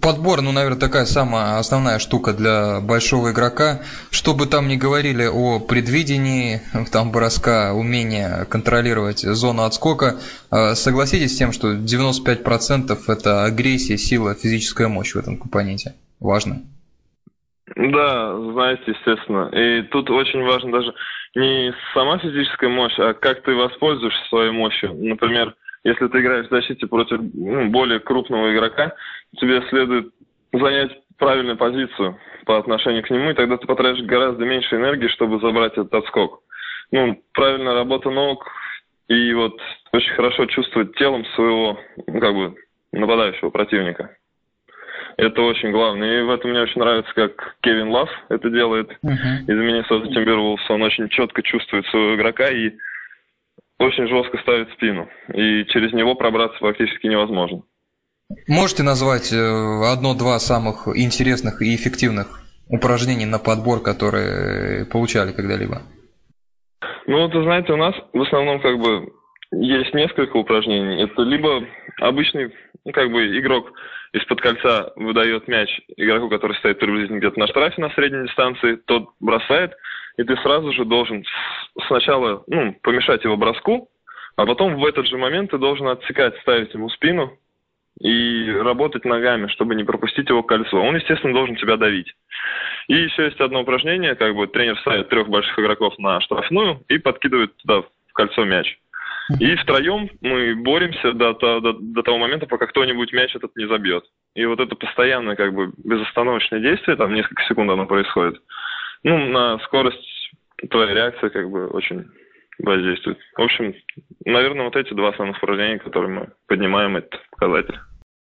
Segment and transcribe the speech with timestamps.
[0.00, 3.82] Подбор, ну, наверное, такая самая основная штука для большого игрока.
[4.10, 10.16] Что бы там ни говорили о предвидении там броска, умении контролировать зону отскока,
[10.50, 15.92] э, согласитесь с тем, что 95% это агрессия, сила, физическая мощь в этом компоненте.
[16.20, 16.62] Важно.
[17.76, 19.50] Да, знаете, естественно.
[19.52, 20.94] И тут очень важно даже
[21.34, 24.94] не сама физическая мощь, а как ты воспользуешься своей мощью.
[24.94, 25.54] Например,
[25.84, 28.94] если ты играешь в защите против ну, более крупного игрока,
[29.42, 30.12] тебе следует
[30.52, 35.40] занять правильную позицию по отношению к нему, и тогда ты потратишь гораздо меньше энергии, чтобы
[35.40, 36.40] забрать этот отскок.
[36.92, 38.46] Ну, правильная работа ног
[39.08, 39.60] и вот
[39.92, 42.54] очень хорошо чувствовать телом своего, ну, как бы,
[42.92, 44.16] нападающего противника.
[45.16, 46.20] Это очень главное.
[46.20, 49.42] И в этом мне очень нравится, как Кевин Лав это делает uh-huh.
[49.46, 50.70] из Миннесота Тимбервулфс.
[50.70, 52.72] Он очень четко чувствует своего игрока и
[53.78, 55.08] очень жестко ставит спину.
[55.34, 57.62] И через него пробраться практически невозможно.
[58.48, 65.82] Можете назвать э, одно-два самых интересных и эффективных упражнений на подбор, которые получали когда-либо?
[67.06, 69.12] Ну, вот, знаете, у нас в основном как бы
[69.52, 71.02] есть несколько упражнений.
[71.02, 71.64] Это либо
[72.00, 73.72] обычный, ну, как бы игрок
[74.12, 79.10] из-под кольца выдает мяч игроку, который стоит приблизительно где-то на штрафе на средней дистанции, тот
[79.20, 79.72] бросает,
[80.16, 81.24] и ты сразу же должен
[81.86, 83.88] сначала ну, помешать его броску,
[84.36, 87.38] а потом в этот же момент ты должен отсекать, ставить ему спину
[88.02, 90.76] и работать ногами, чтобы не пропустить его кольцо.
[90.76, 92.12] Он, естественно, должен тебя давить.
[92.88, 96.98] И еще есть одно упражнение, как бы тренер ставит трех больших игроков на штрафную и
[96.98, 98.76] подкидывает туда в кольцо мяч.
[99.38, 104.04] И втроем мы боремся до, до, до того момента, пока кто-нибудь мяч этот не забьет.
[104.34, 108.42] И вот это постоянное как бы безостановочное действие, там несколько секунд оно происходит.
[109.04, 110.32] Ну, на скорость
[110.70, 112.06] твоя реакция как бы очень
[112.58, 113.18] воздействует.
[113.36, 113.74] В общем,
[114.24, 117.78] наверное, вот эти два основных упражнения, которые мы поднимаем, это показатель.